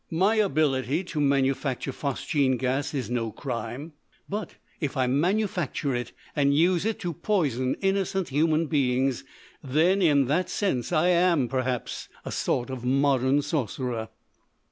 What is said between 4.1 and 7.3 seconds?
But if I manufacture it and use it to